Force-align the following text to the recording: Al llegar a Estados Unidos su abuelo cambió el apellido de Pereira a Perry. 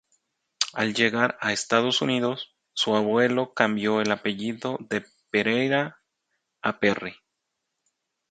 Al 0.73 0.95
llegar 0.95 1.37
a 1.41 1.53
Estados 1.53 2.01
Unidos 2.01 2.55
su 2.73 2.95
abuelo 2.95 3.53
cambió 3.53 4.01
el 4.01 4.11
apellido 4.11 4.79
de 4.79 5.05
Pereira 5.29 6.01
a 6.63 6.79
Perry. 6.79 7.13